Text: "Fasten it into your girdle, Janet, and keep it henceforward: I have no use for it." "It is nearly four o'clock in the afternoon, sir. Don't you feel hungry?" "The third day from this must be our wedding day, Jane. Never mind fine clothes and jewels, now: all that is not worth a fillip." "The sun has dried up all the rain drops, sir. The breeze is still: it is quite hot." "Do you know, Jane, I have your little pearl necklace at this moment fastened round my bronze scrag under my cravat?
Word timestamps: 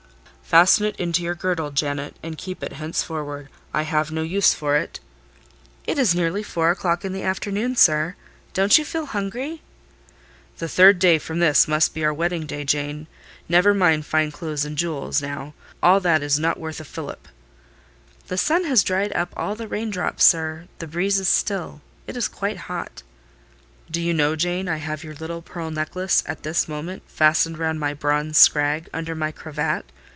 "Fasten 0.51 0.83
it 0.85 0.97
into 0.97 1.23
your 1.23 1.33
girdle, 1.33 1.71
Janet, 1.71 2.17
and 2.21 2.37
keep 2.37 2.61
it 2.61 2.73
henceforward: 2.73 3.47
I 3.73 3.83
have 3.83 4.11
no 4.11 4.21
use 4.21 4.53
for 4.53 4.75
it." 4.75 4.99
"It 5.87 5.97
is 5.97 6.13
nearly 6.13 6.43
four 6.43 6.69
o'clock 6.71 7.05
in 7.05 7.13
the 7.13 7.23
afternoon, 7.23 7.77
sir. 7.77 8.15
Don't 8.53 8.77
you 8.77 8.83
feel 8.83 9.05
hungry?" 9.05 9.61
"The 10.57 10.67
third 10.67 10.99
day 10.99 11.19
from 11.19 11.39
this 11.39 11.69
must 11.69 11.93
be 11.93 12.03
our 12.03 12.13
wedding 12.13 12.45
day, 12.45 12.65
Jane. 12.65 13.07
Never 13.47 13.73
mind 13.73 14.05
fine 14.05 14.29
clothes 14.29 14.65
and 14.65 14.77
jewels, 14.77 15.21
now: 15.21 15.53
all 15.81 16.01
that 16.01 16.21
is 16.21 16.37
not 16.37 16.59
worth 16.59 16.81
a 16.81 16.83
fillip." 16.83 17.29
"The 18.27 18.37
sun 18.37 18.65
has 18.65 18.83
dried 18.83 19.13
up 19.13 19.33
all 19.37 19.55
the 19.55 19.69
rain 19.69 19.89
drops, 19.89 20.25
sir. 20.25 20.67
The 20.79 20.87
breeze 20.87 21.17
is 21.17 21.29
still: 21.29 21.79
it 22.07 22.17
is 22.17 22.27
quite 22.27 22.57
hot." 22.67 23.03
"Do 23.89 24.01
you 24.01 24.13
know, 24.13 24.35
Jane, 24.35 24.67
I 24.67 24.77
have 24.79 25.01
your 25.01 25.15
little 25.15 25.41
pearl 25.41 25.71
necklace 25.71 26.21
at 26.25 26.43
this 26.43 26.67
moment 26.67 27.03
fastened 27.07 27.57
round 27.57 27.79
my 27.79 27.93
bronze 27.93 28.37
scrag 28.37 28.89
under 28.93 29.15
my 29.15 29.31
cravat? 29.31 29.85